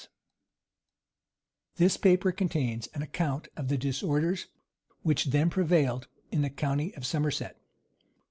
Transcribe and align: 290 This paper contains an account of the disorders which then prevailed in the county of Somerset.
290 1.77 1.83
This 1.85 1.97
paper 1.97 2.31
contains 2.31 2.87
an 2.95 3.03
account 3.03 3.49
of 3.55 3.67
the 3.67 3.77
disorders 3.77 4.47
which 5.03 5.25
then 5.25 5.47
prevailed 5.51 6.07
in 6.31 6.41
the 6.41 6.49
county 6.49 6.91
of 6.95 7.05
Somerset. 7.05 7.61